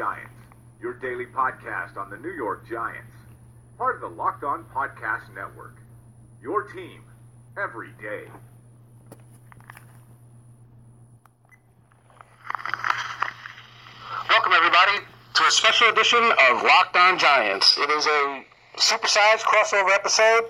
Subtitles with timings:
[0.00, 0.32] Giants,
[0.80, 3.12] your daily podcast on the New York Giants.
[3.76, 5.76] Part of the Locked On Podcast Network.
[6.40, 7.02] Your team
[7.62, 8.24] every day.
[14.30, 17.76] Welcome, everybody, to a special edition of Locked On Giants.
[17.76, 18.44] It is a
[18.78, 20.46] supersized crossover episode.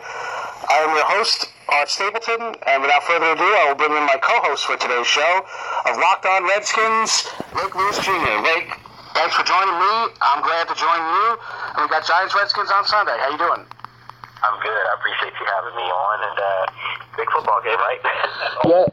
[0.71, 4.19] I am your host, Art Stapleton, and without further ado, I will bring in my
[4.23, 5.45] co-host for today's show
[5.87, 8.45] of Locked On Redskins, Lake Lewis Jr.
[8.45, 8.80] Lake,
[9.15, 9.93] thanks for joining me.
[10.21, 11.39] I'm glad to join you.
[11.77, 13.17] And we got Giants Redskins on Sunday.
[13.19, 13.65] How you doing?
[14.43, 14.73] I'm good.
[14.73, 16.67] I appreciate you having me on, and uh,
[17.17, 18.01] big football game, right?
[18.65, 18.85] Yeah.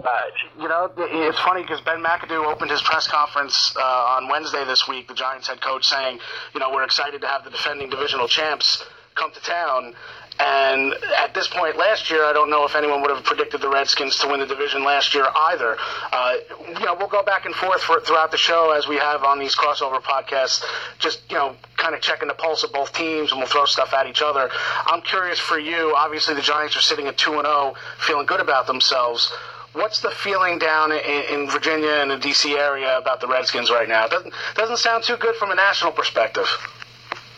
[0.60, 4.88] You know, it's funny because Ben McAdoo opened his press conference uh, on Wednesday this
[4.88, 6.20] week, the Giants head coach, saying,
[6.54, 8.84] you know, we're excited to have the defending divisional champs
[9.16, 9.94] come to town.
[10.40, 13.70] And at this point last year, I don't know if anyone would have predicted the
[13.70, 15.78] Redskins to win the division last year either.
[16.12, 16.36] Uh,
[16.80, 19.40] you know, we'll go back and forth for, throughout the show as we have on
[19.40, 20.64] these crossover podcasts,
[21.00, 23.94] just, you know, kind of checking the pulse of both teams and we'll throw stuff
[23.94, 24.50] at each other.
[24.86, 25.94] I'm curious for you.
[25.96, 29.32] Obviously, the Giants are sitting at 2 and 0, feeling good about themselves.
[29.74, 32.56] What's the feeling down in, in Virginia and the D.C.
[32.58, 34.08] area about the Redskins right now?
[34.08, 36.48] Doesn't doesn't sound too good from a national perspective.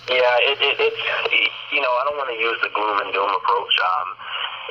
[0.09, 1.01] Yeah, it, it, it's
[1.69, 3.75] you know I don't want to use the gloom and doom approach.
[3.77, 4.09] Um,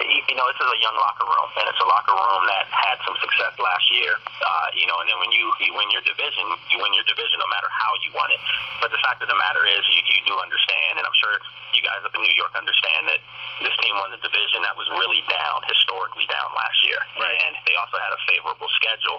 [0.06, 2.70] you, you know, this is a young locker room, and it's a locker room that
[2.70, 4.14] had some success last year.
[4.18, 7.38] Uh, you know, and then when you, you win your division, you win your division
[7.42, 8.38] no matter how you won it.
[8.78, 11.34] But the fact of the matter is, you, you do understand, and I'm sure
[11.74, 13.20] you guys up in New York understand that
[13.62, 17.00] this team won the division that was really down, historically down last year.
[17.18, 17.38] Right.
[17.48, 19.18] And they also had a favorable schedule.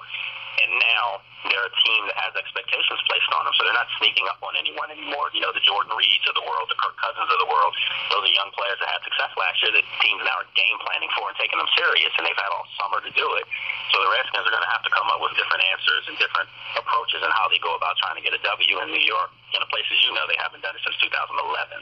[0.63, 1.06] And now
[1.47, 4.59] they're a team that has expectations placed on them, so they're not sneaking up on
[4.59, 5.31] anyone anymore.
[5.31, 7.72] You know, the Jordan Reeds of the world, the Kirk Cousins of the world,
[8.11, 11.07] those are young players that had success last year that teams now are game planning
[11.16, 13.45] for and taking them serious, and they've had all summer to do it.
[13.95, 16.50] So the Redskins are going to have to come up with different answers and different
[16.75, 19.61] approaches and how they go about trying to get a W in New York in
[19.61, 21.09] a place, as you know, they haven't done it since 2011.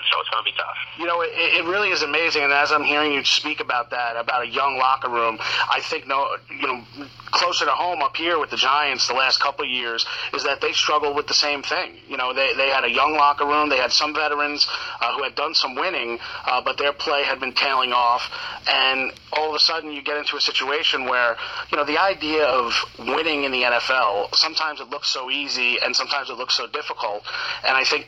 [0.08, 0.78] So it's going to be tough.
[0.96, 2.44] You know, it, it really is amazing.
[2.44, 6.08] And as I'm hearing you speak about that, about a young locker room, I think
[6.08, 6.84] no, you know,
[7.32, 10.62] closer to home up here with the Giants the last couple of years is that
[10.62, 11.94] they struggled with the same thing.
[12.08, 13.70] You know, they they had a young locker room.
[13.70, 14.68] They had some veterans
[15.02, 18.30] uh, who had done some winning, uh, but their play had been tailing off.
[18.68, 21.38] And all of a sudden, you get into a situation where
[21.72, 25.96] you know the idea of winning in the NFL sometimes it looks so easy, and
[25.96, 27.24] sometimes it looks so difficult.
[27.66, 28.08] And I think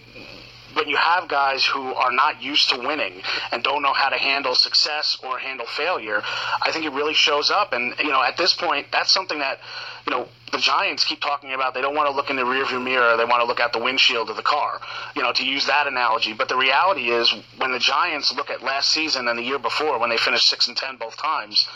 [0.73, 3.21] when you have guys who are not used to winning
[3.51, 6.21] and don't know how to handle success or handle failure,
[6.61, 7.73] I think it really shows up.
[7.73, 9.59] And you know, at this point, that's something that
[10.05, 11.73] you know the Giants keep talking about.
[11.73, 13.79] They don't want to look in the rearview mirror; they want to look out the
[13.79, 14.79] windshield of the car.
[15.15, 16.33] You know, to use that analogy.
[16.33, 19.99] But the reality is, when the Giants look at last season and the year before,
[19.99, 21.67] when they finished six and ten both times,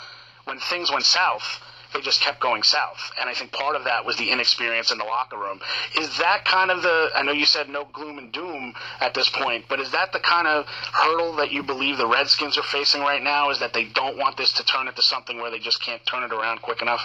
[0.44, 1.60] when things went south
[1.94, 2.98] they just kept going south.
[3.20, 5.60] And I think part of that was the inexperience in the locker room.
[5.96, 9.30] Is that kind of the, I know you said no gloom and doom at this
[9.30, 13.00] point, but is that the kind of hurdle that you believe the Redskins are facing
[13.00, 13.50] right now?
[13.50, 16.24] Is that they don't want this to turn into something where they just can't turn
[16.24, 17.00] it around quick enough?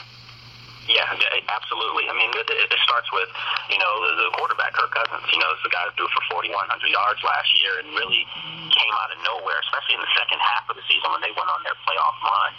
[0.90, 2.10] Yeah, absolutely.
[2.10, 3.30] I mean, it, it starts with,
[3.70, 5.22] you know, the, the quarterback, Kirk Cousins.
[5.30, 6.50] You know, the guy who threw for 4,100
[6.90, 8.26] yards last year and really
[8.74, 11.46] came out of nowhere, especially in the second half of the season when they went
[11.46, 12.58] on their playoff run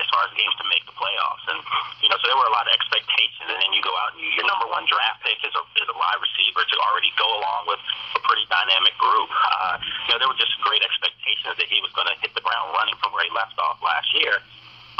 [0.00, 1.44] as far as games to make the playoffs.
[1.52, 1.60] And
[2.00, 3.46] you know, so there were a lot of expectations.
[3.46, 5.96] And then you go out and your number one draft pick is a is a
[5.96, 7.80] wide receiver to already go along with
[8.16, 9.28] a pretty dynamic group.
[9.28, 9.76] Uh,
[10.08, 12.72] you know, there were just great expectations that he was going to hit the ground
[12.74, 14.40] running from where he left off last year.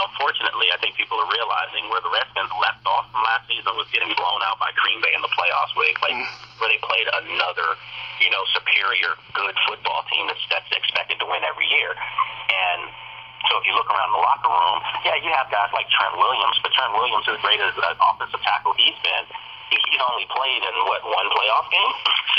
[0.01, 3.85] Unfortunately, I think people are realizing where the Redskins left off from last season was
[3.93, 6.17] getting blown out by Green Bay in the playoffs, where they played,
[6.57, 7.77] where they played another,
[8.25, 11.93] you know, superior, good football team that's, that's expected to win every year.
[11.93, 12.89] And
[13.49, 16.57] so if you look around the locker room, yeah, you have guys like Trent Williams,
[16.61, 19.25] but Trent Williams, as great as an offensive tackle he's been,
[19.73, 21.95] he's only played in what one playoff game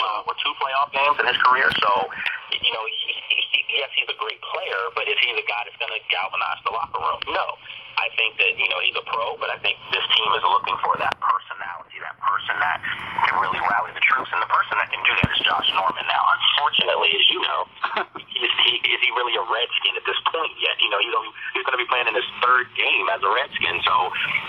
[0.06, 1.72] uh, or two playoff games in his career.
[1.82, 2.12] So
[2.60, 5.80] you know, he, he, yes, he's a great player, but is he the guy that's
[5.80, 7.22] going to galvanize the locker room?
[7.32, 7.58] No.
[8.00, 10.74] I think that you know he's a pro, but I think this team is looking
[10.82, 12.82] for that personality, that person that
[13.30, 16.02] can really rally the troops, and the person that can do that is Josh Norman.
[16.10, 17.70] Now, unfortunately, as you know,
[18.46, 20.78] is he is he really a Redskin at this point yet?
[20.82, 23.32] You know, he's only, he's going to be playing in his third game as a
[23.32, 23.96] Redskin, so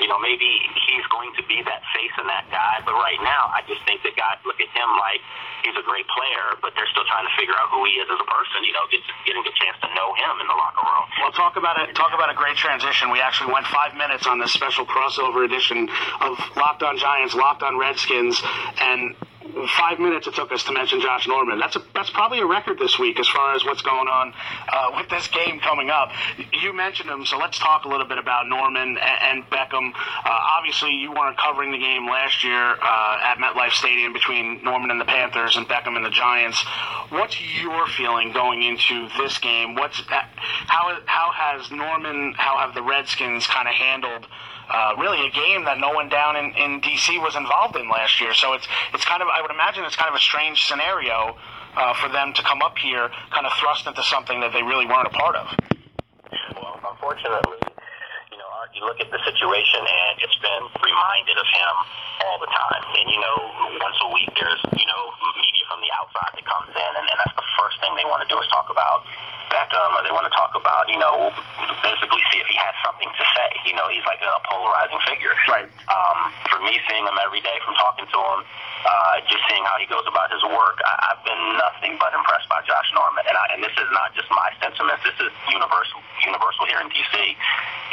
[0.01, 0.47] you know, maybe
[0.89, 2.81] he's going to be that face and that guy.
[2.85, 5.21] But right now, I just think that guys look at him like
[5.65, 8.21] he's a great player, but they're still trying to figure out who he is as
[8.21, 8.59] a person.
[8.69, 11.07] You know, get, getting a chance to know him in the locker room.
[11.25, 11.95] Well, talk about it.
[11.97, 13.09] Talk about a great transition.
[13.11, 15.89] We actually went five minutes on this special crossover edition
[16.21, 18.37] of Locked On Giants, Locked On Redskins,
[18.81, 19.17] and
[19.79, 21.59] five minutes it took us to mention Josh Norman.
[21.59, 24.33] That's a that's probably a record this week as far as what's going on
[24.69, 26.11] uh, with this game coming up.
[26.53, 29.93] You mentioned him, so let's talk a little bit about Norman and, and Beckham.
[29.95, 30.29] Uh,
[30.59, 35.01] obviously, you weren't covering the game last year uh, at MetLife Stadium between Norman and
[35.01, 36.65] the Panthers and Beckham and the Giants.
[37.11, 39.75] What's your feeling going into this game?
[39.75, 40.03] What's
[40.67, 42.35] how how has Norman?
[42.37, 44.27] How have the Redskins kind of handled?
[44.73, 48.21] Uh, really a game that no one down in, in DC was involved in last
[48.21, 48.33] year.
[48.35, 51.37] So it's it's kind of I would imagine it's kind of a strange scenario
[51.77, 54.87] uh, for them to come up here, kind of thrust into something that they really
[54.87, 55.47] weren't a part of.
[56.57, 57.72] Well, unfortunately,
[58.73, 61.75] you look at the situation and it's been reminded of him
[62.29, 62.85] all the time.
[62.99, 63.37] And you know,
[63.81, 65.03] once a week there's you know
[65.41, 68.25] media from the outside that comes in, and, and that's the first thing they want
[68.25, 69.05] to do is talk about
[69.53, 71.29] Beckham, or they want to talk about, you know,
[71.85, 73.51] basically see if he has something to say.
[73.69, 75.37] You know, he's like a polarizing figure.
[75.45, 75.69] Right.
[75.93, 78.41] Um, for me, seeing him every day from talking to him,
[78.83, 82.51] uh, just seeing how he goes about his work, I, I've been nothing but impressed
[82.51, 83.23] by Josh Norman.
[83.27, 86.91] And, I, and this is not just my sentiments; this is universal, universal here in
[86.91, 87.15] DC.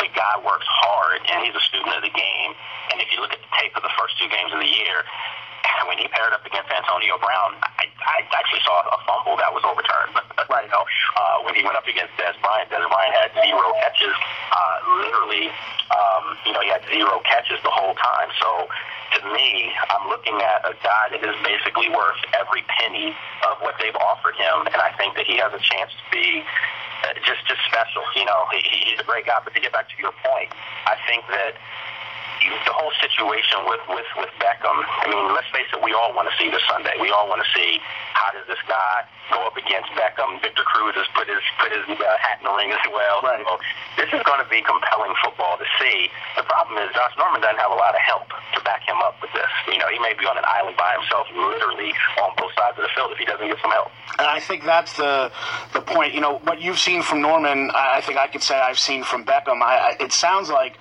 [0.01, 2.51] The guy works hard, and he's a student of the game.
[2.93, 5.05] And if you look at the tape of the first two games of the year,
[5.87, 9.63] when he paired up against Antonio Brown, I, I actually saw a fumble that was
[9.65, 10.17] overturned.
[10.39, 10.87] But right, you know,
[11.19, 14.15] uh, when he went up against Dez Bryant, Dez Bryant had zero catches.
[14.55, 15.51] Uh, literally,
[15.91, 18.31] um, you know, he had zero catches the whole time.
[18.39, 18.71] So
[19.17, 23.15] to me, I'm looking at a guy that is basically worth every penny
[23.49, 26.43] of what they've offered him, and I think that he has a chance to be
[27.03, 28.03] uh, just just special.
[28.15, 28.61] You know, he,
[28.91, 29.39] he's a great guy.
[29.43, 30.51] But to get back to your point,
[30.85, 31.55] I think that
[32.65, 36.31] the whole situation with, with, with Beckham, I mean, let's face it, we all want
[36.31, 36.95] to see this Sunday.
[36.99, 37.79] We all want to see
[38.15, 40.41] how does this guy go up against Beckham.
[40.41, 43.21] Victor Cruz has put his put his uh, hat in the ring as well.
[43.21, 43.43] Right.
[43.45, 43.59] So
[43.99, 46.09] this is going to be compelling football to see.
[46.35, 49.19] The problem is Josh Norman doesn't have a lot of help to back him up
[49.21, 49.51] with this.
[49.67, 51.93] You know, he may be on an island by himself, literally
[52.23, 53.91] on both sides of the field if he doesn't get some help.
[54.17, 55.31] And I think that's the
[55.73, 56.13] the point.
[56.13, 59.23] You know, what you've seen from Norman, I think I could say I've seen from
[59.23, 59.61] Beckham.
[59.61, 60.77] I, I, it sounds like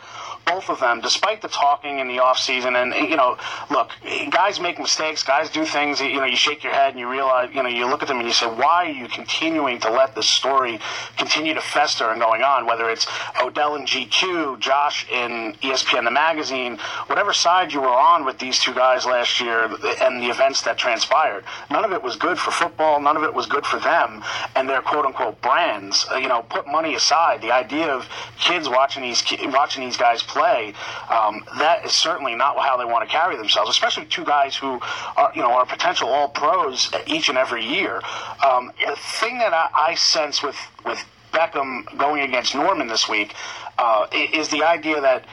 [0.49, 3.37] both of them, despite the talking in the off season, and you know,
[3.71, 3.91] look,
[4.31, 6.00] guys make mistakes, guys do things.
[6.00, 8.19] You know, you shake your head and you realize, you know, you look at them
[8.19, 10.79] and you say, why are you continuing to let this story
[11.17, 12.67] continue to fester and going on?
[12.67, 13.06] Whether it's
[13.43, 18.59] Odell and GQ, Josh in ESPN the magazine, whatever side you were on with these
[18.59, 22.50] two guys last year and the events that transpired, none of it was good for
[22.50, 23.00] football.
[23.00, 24.23] None of it was good for them
[24.56, 26.06] and their quote unquote brands.
[26.12, 27.43] You know, put money aside.
[27.43, 28.09] The idea of
[28.39, 30.73] kids watching these watching these guys play,
[31.11, 33.70] um, that is certainly not how they want to carry themselves.
[33.70, 34.81] Especially two guys who
[35.17, 38.00] are you know are potential all pros each and every year.
[38.44, 43.35] Um, the thing that I, I sense with with Beckham going against Norman this week
[43.79, 45.25] uh, is the idea that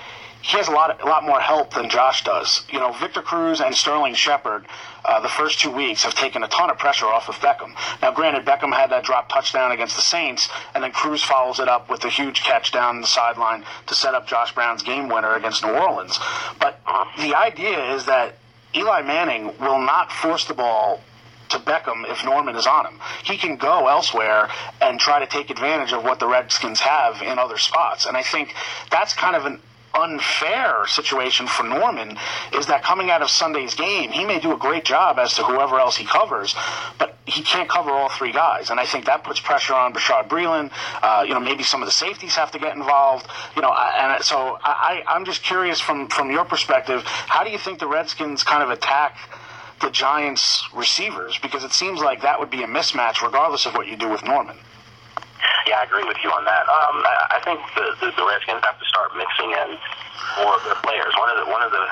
[0.45, 2.63] he has a lot, a lot more help than Josh does.
[2.71, 4.67] You know, Victor Cruz and Sterling Shepard,
[5.03, 7.73] uh, the first two weeks have taken a ton of pressure off of Beckham.
[7.99, 11.67] Now, granted, Beckham had that drop touchdown against the Saints, and then Cruz follows it
[11.67, 15.33] up with a huge catch down the sideline to set up Josh Brown's game winner
[15.33, 16.19] against New Orleans.
[16.59, 16.79] But
[17.17, 18.35] the idea is that
[18.75, 21.01] Eli Manning will not force the ball
[21.49, 22.99] to Beckham if Norman is on him.
[23.23, 24.49] He can go elsewhere
[24.79, 28.05] and try to take advantage of what the Redskins have in other spots.
[28.05, 28.53] And I think
[28.91, 29.59] that's kind of an
[29.95, 32.17] unfair situation for Norman
[32.53, 35.43] is that coming out of Sunday's game, he may do a great job as to
[35.43, 36.55] whoever else he covers,
[36.97, 38.69] but he can't cover all three guys.
[38.69, 40.71] And I think that puts pressure on Bashaud Breeland.
[41.01, 43.27] Uh, you know, maybe some of the safeties have to get involved.
[43.55, 47.57] You know, and so I, I'm just curious from, from your perspective, how do you
[47.57, 49.17] think the Redskins kind of attack
[49.81, 51.39] the Giants receivers?
[51.39, 54.23] Because it seems like that would be a mismatch regardless of what you do with
[54.23, 54.57] Norman.
[55.65, 56.65] Yeah, I agree with you on that.
[56.69, 57.01] Um,
[57.33, 59.69] I think the, the, the Redskins have to start mixing in
[60.45, 61.09] more of their players.
[61.17, 61.85] One of the one of the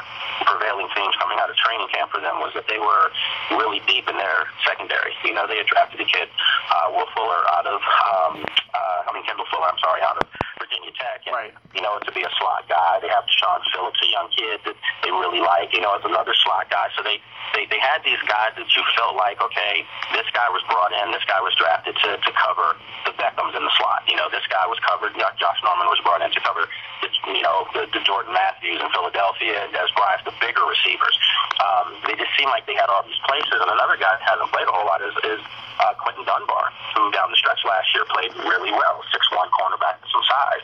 [0.46, 3.10] prevailing themes coming out of training camp for them was that they were
[3.58, 5.18] really deep in their secondary.
[5.26, 6.30] You know, they had drafted a kid,
[6.70, 8.46] uh, Will Fuller, out of um,
[8.78, 9.66] uh, I mean Kendall Fuller.
[9.66, 10.26] I'm sorry, out of
[10.64, 11.28] Virginia Tech.
[11.28, 11.54] And, right.
[11.76, 14.78] You know, to be a slot guy, they have Dashaun Phillips, a young kid that
[15.04, 15.76] they really like.
[15.76, 16.88] You know, as another slot guy.
[16.96, 17.20] So they
[17.52, 19.84] they they had these guys that you felt like, okay,
[20.16, 23.64] this guy was brought in, this guy was drafted to to cover the Beckhams in
[23.64, 24.08] the slot.
[24.08, 25.12] You know, this guy was covered.
[25.38, 26.66] Josh Norman was brought in to cover,
[27.04, 31.16] the, you know, the, the Jordan Matthews in Philadelphia and Dez Bryant, the bigger receivers.
[31.62, 33.58] Um, they just seemed like they had all these places.
[33.60, 35.42] And another guy that hasn't played a whole lot is, is
[35.80, 40.02] uh, Quinton Dunbar, who down the stretch last year played really well, six one cornerback
[40.02, 40.64] with some size.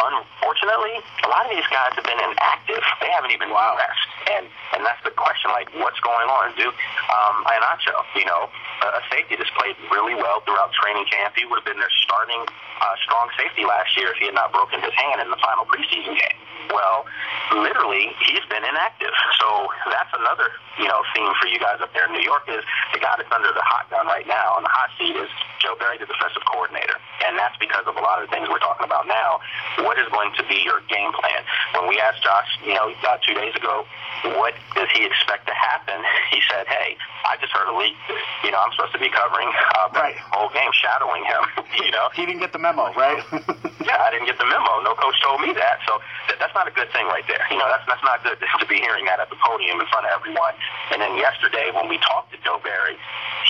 [0.00, 2.82] Unfortunately, a lot of these guys have been inactive.
[3.00, 3.76] They haven't even wow.
[3.76, 4.06] rest.
[4.36, 6.52] And and that's the question, like, what's going on?
[6.58, 7.46] Duke um,
[8.16, 8.48] you know,
[8.82, 11.36] a safety that's played really well throughout training camp.
[11.36, 14.50] He would have been their starting uh, strong safety last year if he had not
[14.50, 16.38] broken his hand in the final preseason game.
[16.72, 17.06] Well,
[17.54, 19.14] literally, he's been inactive.
[19.38, 20.50] So that's another,
[20.80, 23.30] you know, theme for you guys up there in New York is the guy that's
[23.30, 25.30] under the hot gun right now, and the hot seat is
[25.66, 26.94] Joe Barry, the defensive coordinator.
[27.26, 29.42] And that's because of a lot of the things we're talking about now.
[29.82, 31.42] What is going to be your game plan?
[31.74, 33.82] When we asked Josh, you know, about two days ago,
[34.38, 35.98] what does he expect to happen?
[36.36, 37.96] He said, hey, I just heard a leak.
[38.44, 40.18] You know, I'm supposed to be covering uh, the right.
[40.36, 41.42] whole game, shadowing him.
[41.76, 43.20] You know, he didn't get the memo, right?
[43.84, 44.80] yeah, I didn't get the memo.
[44.80, 45.78] No coach told me that.
[45.84, 47.44] So th- that's not a good thing right there.
[47.52, 50.08] You know, that's that's not good to be hearing that at the podium in front
[50.08, 50.56] of everyone.
[50.90, 52.96] And then yesterday, when we talked to Joe Barry,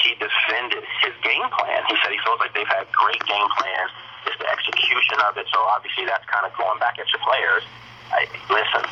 [0.03, 1.83] he defended his game plan.
[1.89, 3.91] He said he feels like they've had great game plans.
[4.27, 5.47] It's the execution of it.
[5.55, 7.63] So obviously, that's kind of going back at your players.
[8.11, 8.83] I, listen,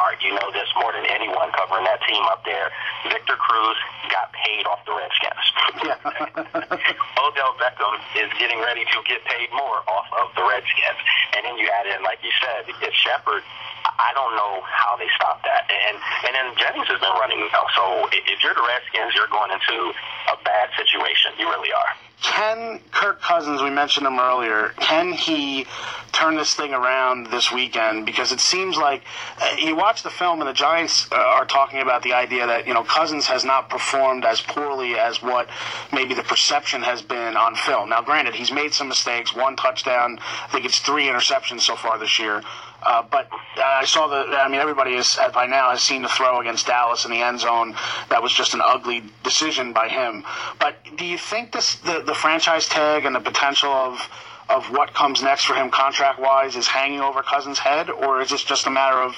[0.00, 2.72] Art, you know this more than anyone covering that team up there.
[3.04, 3.76] Victor Cruz
[4.08, 5.44] got paid off the Redskins.
[7.20, 11.00] Odell Beckham is getting ready to get paid more off of the Redskins.
[11.36, 13.44] And then you add in, like you said, it's Shepard.
[13.84, 15.68] I don't know how they stop that.
[15.68, 17.44] And and then Jennings has been running.
[17.76, 19.92] So if you're the Redskins, you're going into
[20.32, 21.36] a bad situation.
[21.36, 25.66] You really are can Kirk Cousins, we mentioned him earlier, can he
[26.12, 28.04] turn this thing around this weekend?
[28.04, 29.02] Because it seems like
[29.40, 32.66] uh, you watch the film and the Giants uh, are talking about the idea that,
[32.66, 35.48] you know, Cousins has not performed as poorly as what
[35.92, 37.88] maybe the perception has been on film.
[37.88, 41.98] Now, granted, he's made some mistakes, one touchdown, I think it's three interceptions so far
[41.98, 42.42] this year.
[42.82, 44.36] Uh, but uh, I saw the.
[44.38, 47.40] I mean, everybody is by now has seen the throw against Dallas in the end
[47.40, 47.74] zone.
[48.08, 50.24] That was just an ugly decision by him.
[50.58, 54.00] But do you think this the, the franchise tag and the potential of
[54.48, 58.30] of what comes next for him contract wise is hanging over Cousins' head, or is
[58.30, 59.14] this just a matter of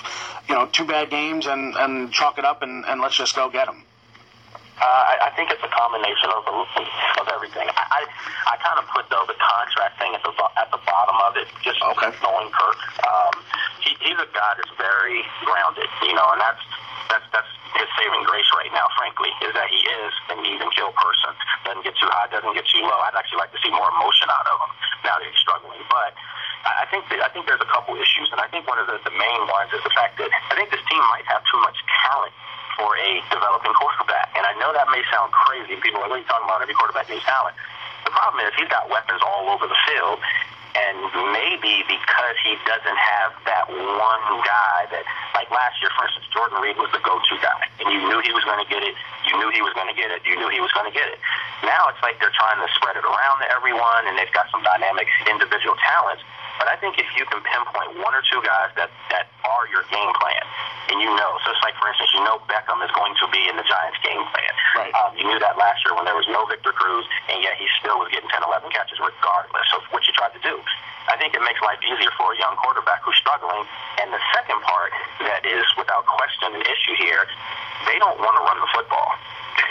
[0.48, 3.48] you know two bad games and and chalk it up and, and let's just go
[3.48, 3.84] get him?
[4.80, 7.68] Uh, I, I think it's a combination of of everything.
[7.68, 8.00] I I,
[8.50, 11.48] I kind of put though the contract thing at the at the bottom of it,
[11.60, 12.10] just okay.
[12.24, 12.80] knowing Kirk.
[13.04, 13.34] Um,
[13.84, 16.62] he, he's a guy that's very grounded, you know, and that's
[17.12, 18.88] that's that's his saving grace right now.
[18.96, 21.36] Frankly, is that he is an even kill person.
[21.68, 22.98] Doesn't get too high, doesn't get too low.
[23.06, 24.72] I'd actually like to see more emotion out of him
[25.04, 26.16] now that he's struggling, but.
[26.62, 28.94] I think that, I think there's a couple issues, and I think one of the,
[29.02, 31.74] the main ones is the fact that I think this team might have too much
[32.06, 32.30] talent
[32.76, 34.32] for a developing quarterback.
[34.36, 35.76] And I know that may sound crazy.
[35.80, 37.54] People are really talking about every quarterback needs talent.
[38.04, 40.18] The problem is he's got weapons all over the field.
[40.72, 40.96] And
[41.36, 45.04] maybe because he doesn't have that one guy that,
[45.36, 48.32] like last year, for instance, Jordan Reed was the go-to guy, and you knew he
[48.32, 48.96] was going to get it.
[49.28, 50.24] You knew he was going to get it.
[50.24, 51.20] You knew he was going to get it.
[51.60, 54.64] Now it's like they're trying to spread it around to everyone, and they've got some
[54.64, 56.24] dynamic individual talents.
[56.56, 59.84] But I think if you can pinpoint one or two guys that, that are your
[59.92, 60.44] game plan,
[60.88, 63.44] and you know, so it's like, for instance, you know Beckham is going to be
[63.44, 64.52] in the Giants' game plan.
[64.72, 64.92] Right.
[64.96, 67.68] Um, you knew that last year when there was no Victor Cruz, and yet he
[67.80, 70.56] still was getting 10, 11 catches regardless of what you tried to do.
[71.10, 73.66] I think it makes life easier for a young quarterback who's struggling.
[74.00, 74.90] And the second part
[75.28, 77.26] that is, without question, an issue here,
[77.84, 79.10] they don't want to run the football.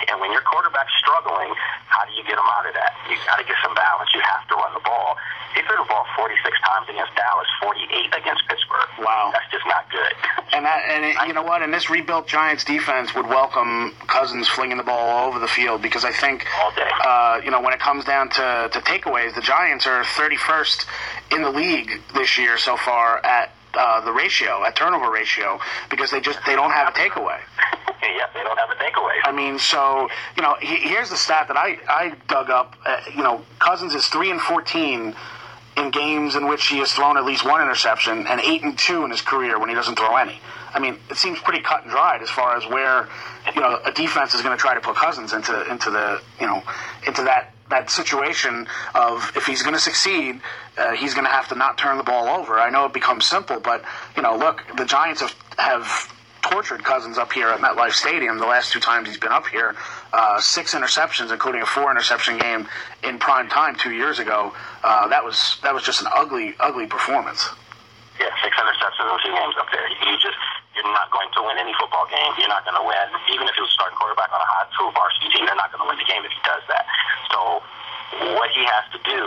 [0.10, 1.54] And when your quarterback's struggling,
[1.92, 2.96] how do you get them out of that?
[3.12, 4.10] You got to get some balance.
[4.16, 5.20] You have to run the ball.
[5.54, 8.88] He threw the ball 46 times against Dallas, 48 against Pittsburgh.
[9.04, 10.14] Wow, that's just not good.
[10.54, 11.62] And that, and it, you know what?
[11.62, 15.82] And this rebuilt Giants defense would welcome Cousins flinging the ball all over the field
[15.82, 16.46] because I think,
[17.06, 20.86] uh, you know, when it comes down to, to takeaways, the Giants are 31st
[21.32, 26.12] in the league this year so far at uh, the ratio, at turnover ratio, because
[26.12, 27.40] they just they don't have a takeaway.
[28.04, 29.14] Yeah, they don't have a takeaway.
[29.24, 32.76] I mean, so you know, he, here's the stat that I I dug up.
[32.86, 35.16] Uh, you know, Cousins is three and fourteen
[35.78, 39.04] in games in which he has thrown at least one interception, and eight and two
[39.04, 40.40] in his career when he doesn't throw any.
[40.74, 43.08] I mean, it seems pretty cut and dried as far as where
[43.54, 46.48] you know a defense is going to try to put Cousins into into the you
[46.48, 46.62] know
[47.06, 50.42] into that that situation of if he's going to succeed,
[50.78, 52.60] uh, he's going to have to not turn the ball over.
[52.60, 53.84] I know it becomes simple, but
[54.16, 58.46] you know, look, the Giants have have tortured Cousins up here at MetLife Stadium the
[58.46, 59.76] last two times he's been up here.
[60.14, 62.68] Uh, six interceptions, including a four interception game
[63.04, 64.54] in prime time two years ago.
[64.84, 67.48] Uh, that was that was just an ugly, ugly performance.
[68.20, 69.88] Yeah, six interceptions in two games up there.
[69.88, 70.38] You just
[70.76, 72.32] you're not going to win any football game.
[72.40, 74.92] You're not going to win, even if he was starting quarterback on a high school
[74.92, 75.46] varsity team.
[75.46, 76.88] They're not going to win the game if he does that.
[77.32, 77.64] So
[78.36, 79.22] what he has to do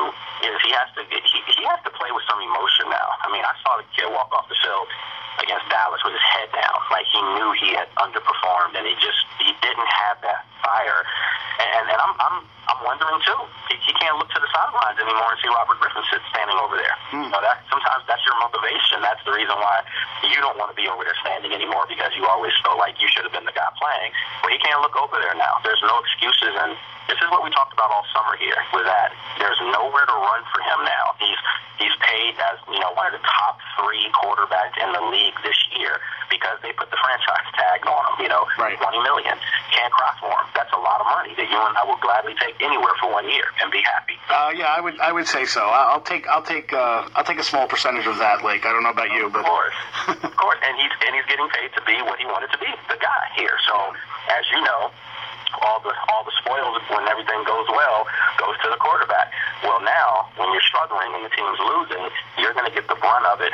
[0.44, 3.08] is he has to he, he has to play with some emotion now.
[3.24, 4.88] I mean, I saw the kid walk off the field
[5.40, 9.24] against Dallas with his head down, like he knew he had underperformed, and he just
[9.40, 11.00] he didn't have that fire.
[11.58, 12.38] And, and I'm I'm
[12.75, 13.40] I'm wondering too.
[13.71, 16.75] He, he can't look to the sidelines anymore and see Robert Griffin sit standing over
[16.75, 16.97] there.
[17.14, 17.31] Hmm.
[17.31, 18.99] You know, that sometimes that's your motivation.
[18.99, 19.87] That's the reason why
[20.26, 23.07] you don't want to be over there standing anymore because you always feel like you
[23.07, 24.11] should have been the guy playing.
[24.43, 25.62] But he can't look over there now.
[25.62, 26.75] There's no excuses, and
[27.07, 28.59] this is what we talked about all summer here.
[28.75, 31.14] Was that there's nowhere to run for him now.
[31.23, 31.38] He's
[31.78, 35.59] he's paid as you know one of the top three quarterbacks in the league this
[35.78, 36.02] year
[36.34, 38.26] because they put the franchise tag on him.
[38.26, 38.74] You know, Right.
[38.78, 39.38] twenty million.
[39.70, 40.46] Can't cry for him.
[40.54, 43.26] That's a lot of money that you and I will gladly take anywhere for one
[43.30, 44.18] year and be happy.
[44.30, 45.62] Uh, yeah, I would I would say so.
[45.62, 48.66] I'll take I'll take uh, I'll take a small percentage of that, Lake.
[48.66, 49.74] I don't know about you, but Of course,
[50.26, 52.66] of course, and he's and he's getting paid to be what he wanted to be,
[52.90, 53.54] the guy here.
[53.66, 53.74] So,
[54.34, 54.90] as you know,
[55.62, 58.06] all the all the spoils when everything goes well
[58.38, 59.30] goes to the quarterback.
[59.62, 62.04] Well, now when you're struggling and the team's losing,
[62.38, 63.52] you're going to get the brunt of it,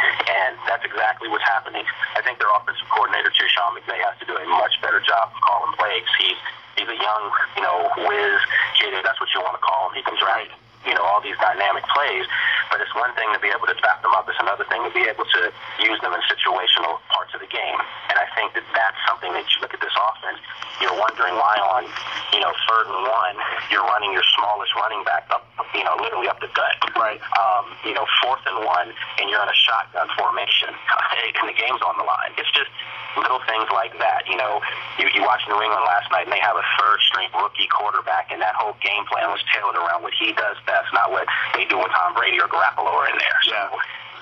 [1.10, 1.82] exactly what's happening.
[2.14, 5.34] I think their offensive coordinator, too, Sean McVay, has to do a much better job
[5.34, 6.06] of calling plays.
[6.22, 6.38] He's
[6.78, 7.24] he's a young,
[7.58, 8.38] you know, whiz
[8.78, 8.94] kid.
[8.94, 9.98] if That's what you want to call him.
[9.98, 10.46] He comes right
[10.86, 12.24] you know, all these dynamic plays.
[12.70, 14.24] But it's one thing to be able to back them up.
[14.30, 15.42] It's another thing to be able to
[15.82, 17.78] use them in situational parts of the game.
[18.08, 20.38] And I think that that's something that you look at this offense,
[20.78, 21.84] you're wondering why on,
[22.32, 23.36] you know, third and one,
[23.68, 26.78] you're running your smallest running back up, you know, literally up the gut.
[26.94, 27.20] Right.
[27.36, 31.80] Um, you know, fourth and one, and you're in a shotgun formation, and the game's
[31.82, 32.32] on the line.
[32.36, 32.70] It's just
[33.18, 34.28] little things like that.
[34.28, 34.60] You know,
[35.00, 38.38] you, you watched New England last night, and they have a third-string rookie quarterback, and
[38.42, 40.04] that whole game plan was tailored around
[40.66, 43.38] what he not what they do when Tom Brady or Garoppolo are in there.
[43.44, 43.68] So Yeah.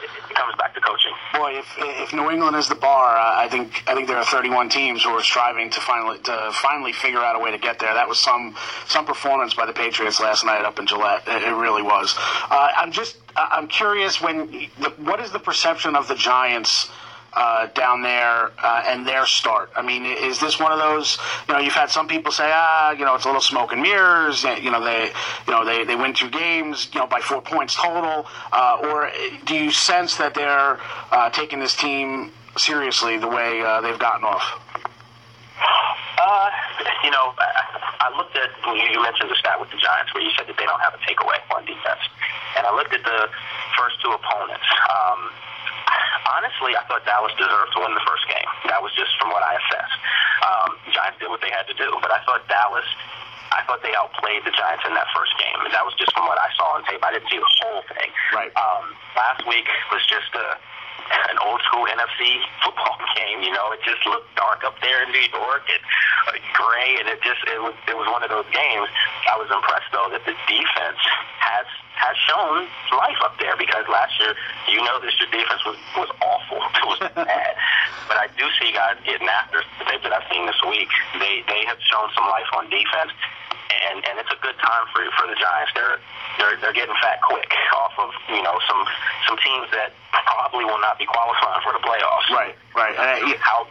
[0.02, 1.12] it, it comes back to coaching.
[1.34, 4.68] boy, if if New England is the bar, I think I think there are 31
[4.68, 7.92] teams who are striving to finally to finally figure out a way to get there.
[7.94, 8.54] That was some
[8.86, 11.22] some performance by the Patriots last night up in Gillette.
[11.26, 12.14] It, it really was.
[12.16, 16.90] Uh, I'm just I'm curious when the, what is the perception of the Giants?
[17.32, 19.70] Uh, down there uh, and their start?
[19.76, 21.18] I mean, is this one of those?
[21.48, 23.82] You know, you've had some people say, ah, you know, it's a little smoke and
[23.82, 24.44] mirrors.
[24.44, 25.12] You know, they,
[25.46, 28.26] you know, they, they win two games, you know, by four points total.
[28.52, 29.10] Uh, or
[29.46, 30.78] do you sense that they're
[31.10, 34.60] uh, taking this team seriously the way uh, they've gotten off?
[36.18, 36.50] Uh,
[37.04, 40.46] you know, I, looked at you mentioned the stat with the Giants where you said
[40.48, 42.02] that they don't have a takeaway on defense,
[42.56, 43.30] and I looked at the
[43.78, 44.66] first two opponents.
[44.90, 45.30] Um,
[46.26, 48.48] honestly, I thought Dallas deserved to win the first game.
[48.72, 49.98] That was just from what I assessed.
[50.42, 52.86] Um, Giants did what they had to do, but I thought Dallas.
[53.52, 56.28] I thought they outplayed the Giants in that first game, and that was just from
[56.28, 57.00] what I saw on tape.
[57.00, 58.10] I didn't see the whole thing.
[58.32, 58.52] Right.
[58.56, 60.58] Um, last week was just a
[61.08, 63.40] an old school NFC football game.
[63.40, 65.82] You know, it just looked dark up there in New York and
[66.28, 68.88] uh, gray, and it just it was it was one of those games.
[69.28, 71.00] I was impressed though that the defense
[71.40, 74.34] has has shown life up there because last year,
[74.68, 76.60] you know, this your defense was was awful.
[76.78, 77.54] It was bad.
[78.06, 80.88] But I do see guys getting after that I've seen this week.
[81.18, 83.12] They they have shown some life on defense.
[83.68, 85.72] And, and it's a good time for for the Giants.
[85.74, 86.00] They're
[86.38, 88.82] they're they're getting fat quick off of you know some
[89.28, 92.28] some teams that probably will not be qualifying for the playoffs.
[92.32, 92.96] Right, right.
[92.96, 93.68] Uh, How?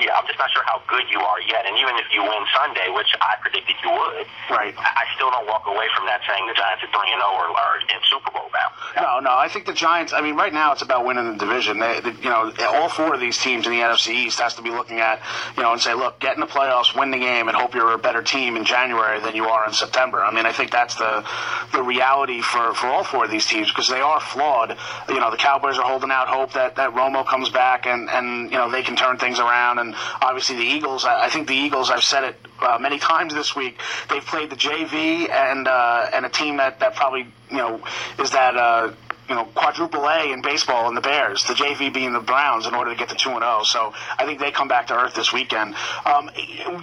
[0.00, 1.66] Yeah, I'm just not sure how good you are yet.
[1.66, 4.74] And even if you win Sunday, which I predicted you would, Right.
[4.78, 7.46] I still don't walk away from that saying the Giants are three and zero or
[7.52, 8.68] are in Super Bowl now.
[8.96, 9.36] No, no.
[9.36, 10.12] I think the Giants.
[10.12, 11.78] I mean, right now it's about winning the division.
[11.78, 14.62] They, they, you know, all four of these teams in the NFC East has to
[14.62, 15.20] be looking at,
[15.56, 17.92] you know, and say, look, get in the playoffs, win the game, and hope you're
[17.92, 20.24] a better team in January than you are in September.
[20.24, 21.24] I mean, I think that's the
[21.72, 24.76] the reality for for all four of these teams because they are flawed.
[25.08, 28.50] You know, the Cowboys are holding out hope that that Romo comes back and and
[28.50, 29.87] you know they can turn things around, and
[30.22, 31.04] obviously the Eagles.
[31.04, 31.90] I, I think the Eagles.
[31.90, 33.80] I've said it uh, many times this week.
[34.10, 37.80] They've played the JV and uh, and a team that that probably you know
[38.18, 38.56] is that.
[38.56, 38.92] Uh,
[39.28, 42.74] you know, quadruple A in baseball and the Bears, the JV being the Browns, in
[42.74, 43.62] order to get to two and zero.
[43.62, 45.74] So I think they come back to earth this weekend.
[46.06, 46.30] Um,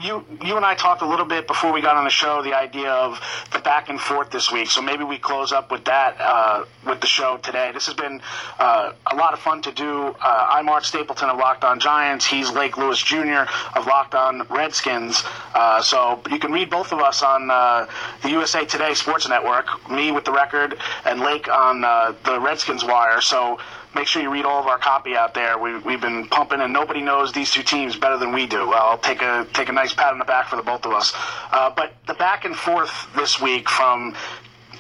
[0.02, 2.54] you you and I talked a little bit before we got on the show the
[2.54, 3.20] idea of
[3.52, 4.70] the back and forth this week.
[4.70, 7.72] So maybe we close up with that uh, with the show today.
[7.74, 8.22] This has been
[8.60, 10.16] uh, a lot of fun to do.
[10.22, 12.26] Uh, I'm Art Stapleton of Locked On Giants.
[12.26, 13.46] He's Lake Lewis Jr.
[13.76, 15.24] of Locked On Redskins.
[15.54, 17.88] Uh, so you can read both of us on uh,
[18.22, 19.90] the USA Today Sports Network.
[19.90, 23.22] Me with the record and Lake on uh, the Redskins Wire.
[23.22, 23.60] So
[23.96, 25.58] make sure you read all of our copy out there.
[25.58, 28.74] We, we've been pumping, and nobody knows these two teams better than we do.
[28.74, 31.14] I'll take a take a nice pat on the back for the both of us.
[31.52, 34.16] Uh, but the back and forth this week from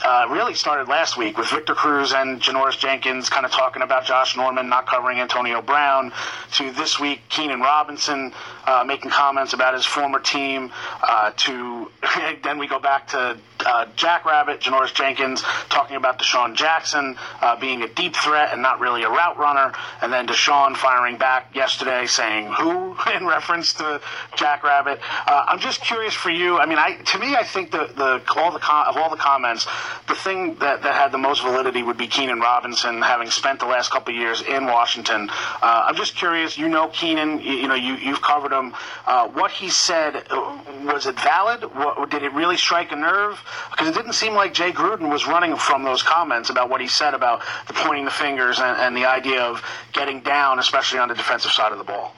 [0.03, 4.05] uh, really started last week with Victor Cruz and Janoris Jenkins kind of talking about
[4.05, 6.11] Josh Norman not covering Antonio Brown,
[6.53, 8.33] to this week Keenan Robinson
[8.65, 11.89] uh, making comments about his former team, uh, to
[12.43, 17.81] then we go back to uh, Jackrabbit, Janoris Jenkins, talking about DeSean Jackson uh, being
[17.81, 22.05] a deep threat and not really a route runner, and then DeSean firing back yesterday
[22.05, 24.01] saying who in reference to
[24.35, 24.99] Jackrabbit.
[25.27, 26.57] Uh, I'm just curious for you.
[26.57, 29.15] I mean, I to me, I think the the all the com- of all the
[29.15, 29.65] comments,
[30.07, 33.65] the thing that, that had the most validity would be Keenan Robinson, having spent the
[33.65, 35.29] last couple years in Washington.
[35.29, 36.57] Uh, I'm just curious.
[36.57, 37.39] You know Keenan.
[37.41, 38.73] You, you know you you've covered him.
[39.05, 41.63] Uh, what he said uh, was it valid?
[41.75, 43.39] What, did it really strike a nerve?
[43.71, 46.87] Because it didn't seem like Jay Gruden was running from those comments about what he
[46.87, 49.63] said about the pointing the fingers and, and the idea of
[49.93, 52.13] getting down, especially on the defensive side of the ball.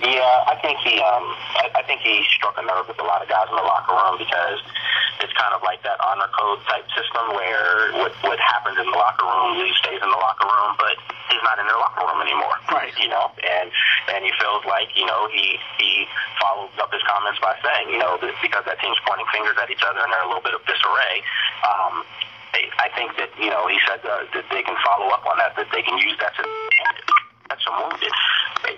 [0.00, 1.30] Yeah, I think he, um,
[1.62, 3.94] I, I think he struck a nerve with a lot of guys in the locker
[3.94, 4.58] room because
[5.22, 8.98] it's kind of like that honor code type system where what what happens in the
[8.98, 10.98] locker room, stays in the locker room, but
[11.42, 12.56] not in their locker room anymore.
[12.70, 12.94] Right.
[12.98, 13.68] You know, and
[14.14, 16.06] and he feels like you know he he
[16.40, 19.82] follows up his comments by saying you know because that team's pointing fingers at each
[19.84, 21.22] other and they're a little bit of disarray.
[21.62, 22.04] Um,
[22.52, 25.56] I think that you know he said uh, that they can follow up on that,
[25.56, 26.44] that they can use that to
[27.48, 28.12] that's some wounded.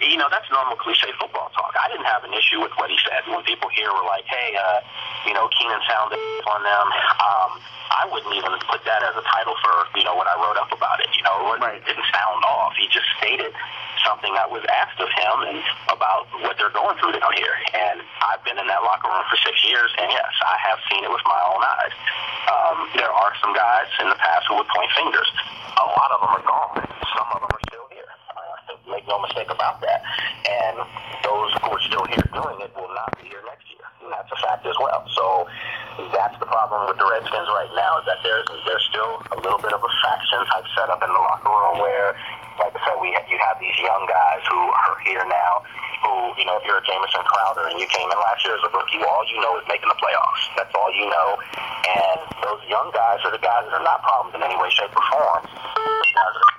[0.00, 1.74] You know, that's normal cliche football talk.
[1.76, 3.24] I didn't have an issue with what he said.
[3.28, 4.80] When people here were like, hey, uh,
[5.28, 6.18] you know, Keenan sounded
[6.52, 6.86] on them,
[7.20, 7.50] um,
[7.94, 10.72] I wouldn't even put that as a title for, you know, when I wrote up
[10.72, 11.10] about it.
[11.16, 11.80] You know, it Right.
[11.84, 12.74] didn't sound off.
[12.76, 13.52] He just stated
[14.04, 17.56] something that was asked of him and about what they're going through down here.
[17.72, 21.04] And I've been in that locker room for six years, and yes, I have seen
[21.04, 21.94] it with my own eyes.
[22.50, 25.28] Um, there are some guys in the past who would point fingers.
[25.80, 26.76] A lot of them are gone.
[27.16, 28.10] Some of them are still here.
[28.36, 30.02] Uh, make no mistake about that.
[30.42, 30.82] And
[31.22, 33.86] those who are still here doing it will not be here next year.
[34.02, 35.06] And that's a fact as well.
[35.14, 35.46] So
[36.10, 39.62] that's the problem with the Redskins right now is that there's there's still a little
[39.62, 42.18] bit of a faction type setup in the locker room where,
[42.58, 45.62] like I said, we you have these young guys who are here now.
[46.04, 48.64] Who you know, if you're a Jamison Crowder and you came in last year as
[48.66, 50.42] a rookie, all you know is making the playoffs.
[50.58, 51.38] That's all you know.
[51.86, 54.92] And those young guys are the guys that are not problems in any way, shape,
[54.92, 55.42] or form.
[55.46, 56.53] The guys are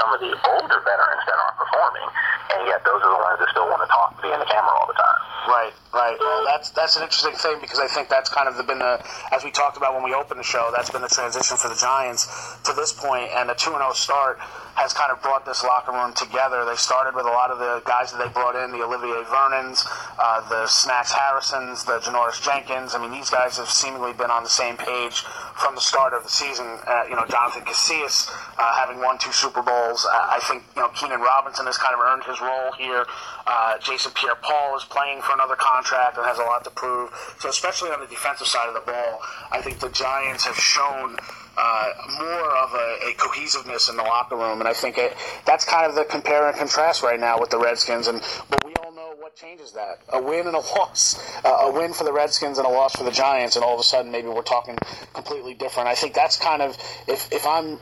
[0.00, 2.08] some of the older veterans that aren't performing,
[2.56, 4.72] and yet those are the ones that still want to talk, be in the camera
[4.72, 5.20] all the time.
[5.46, 6.16] Right, right.
[6.18, 9.44] Well, that's that's an interesting thing because I think that's kind of been the as
[9.44, 10.72] we talked about when we opened the show.
[10.74, 12.28] That's been the transition for the Giants
[12.64, 14.38] to this point, and the two and zero start
[14.74, 16.64] has kind of brought this locker room together.
[16.64, 19.86] They started with a lot of the guys that they brought in, the Olivier Vernons,
[20.18, 22.94] uh, the Snacks Harrisons, the Janoris Jenkins.
[22.94, 25.22] I mean, these guys have seemingly been on the same page
[25.56, 26.66] from the start of the season.
[26.86, 30.06] Uh, you know, Jonathan Casillas uh, having won two Super Bowls.
[30.06, 33.04] Uh, I think you know Keenan Robinson has kind of earned his role here.
[33.46, 37.10] Uh, Jason Pierre-Paul is playing for another contract and has a lot to prove.
[37.40, 41.16] So, especially on the defensive side of the ball, I think the Giants have shown
[41.60, 45.64] uh, more of a, a cohesiveness in the locker room, and I think it, that's
[45.64, 48.08] kind of the compare and contrast right now with the Redskins.
[48.08, 51.72] And but we all know what changes that: a win and a loss, uh, a
[51.72, 54.10] win for the Redskins and a loss for the Giants, and all of a sudden
[54.10, 54.78] maybe we're talking
[55.12, 55.88] completely different.
[55.88, 57.78] I think that's kind of if if I'm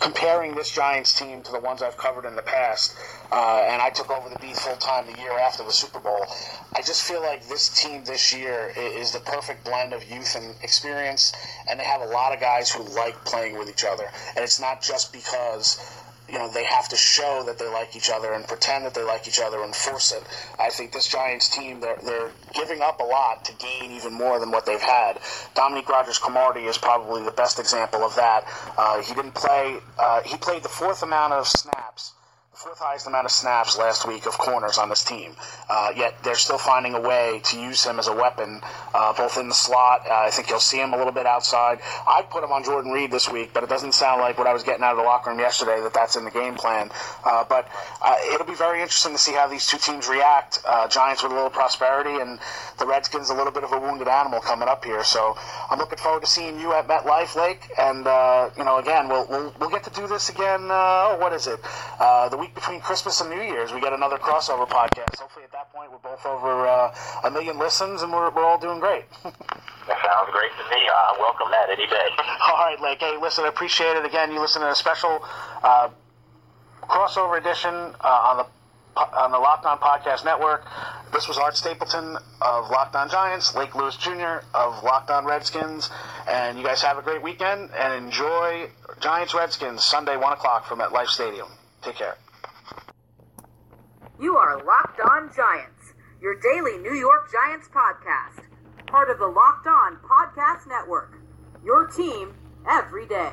[0.00, 2.96] comparing this Giants team to the ones I've covered in the past,
[3.30, 6.26] uh, and I took over the beat full time the year after the Super Bowl,
[6.74, 10.54] I just feel like this team this year is the perfect blend of youth and
[10.62, 11.32] experience,
[11.68, 14.58] and they have a lot of guys who like playing with each other, and it's
[14.58, 15.78] not just because
[16.30, 19.02] you know they have to show that they like each other and pretend that they
[19.02, 20.22] like each other and force it.
[20.58, 24.38] I think this Giants team they're they're giving up a lot to gain even more
[24.38, 25.18] than what they've had.
[25.54, 28.44] Dominique Rodgers Cromartie is probably the best example of that.
[28.76, 29.78] Uh, he didn't play.
[29.98, 32.12] Uh, he played the fourth amount of snaps.
[32.62, 35.34] Fourth highest amount of snaps last week of corners on this team.
[35.70, 38.60] Uh, yet they're still finding a way to use him as a weapon,
[38.92, 40.02] uh, both in the slot.
[40.06, 41.80] Uh, I think you'll see him a little bit outside.
[42.06, 44.52] I'd put him on Jordan Reed this week, but it doesn't sound like what I
[44.52, 46.90] was getting out of the locker room yesterday that that's in the game plan.
[47.24, 47.66] Uh, but
[48.02, 50.58] uh, it'll be very interesting to see how these two teams react.
[50.66, 52.38] Uh, Giants with a little prosperity, and
[52.78, 55.02] the Redskins a little bit of a wounded animal coming up here.
[55.02, 55.34] So
[55.70, 58.04] I'm looking forward to seeing you at MetLife Lake, and
[58.58, 60.68] you know, again, we'll, we'll we'll get to do this again.
[60.70, 61.58] Oh, what is it?
[61.98, 65.18] The week between Christmas and New Year's, we get another crossover podcast.
[65.18, 68.58] Hopefully, at that point, we're both over uh, a million listens, and we're, we're all
[68.58, 69.04] doing great.
[69.88, 70.86] That sounds great to me.
[70.86, 72.08] I welcome that any day.
[72.46, 73.00] all right, Lake.
[73.00, 74.04] Hey, listen, I appreciate it.
[74.04, 75.24] Again, you listen to a special
[75.64, 75.88] uh,
[76.82, 78.46] crossover edition uh, on the
[78.96, 80.64] on the Locked On Podcast Network.
[81.12, 84.44] This was Art Stapleton of Locked On Giants, Lake Lewis Jr.
[84.54, 85.90] of Locked On Redskins,
[86.28, 88.68] and you guys have a great weekend and enjoy
[89.00, 91.48] Giants Redskins Sunday one o'clock from MetLife Stadium.
[91.82, 92.16] Take care.
[94.20, 98.44] You are Locked On Giants, your daily New York Giants podcast.
[98.86, 101.22] Part of the Locked On Podcast Network.
[101.64, 102.34] Your team
[102.68, 103.32] every day.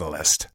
[0.00, 0.48] catalyst.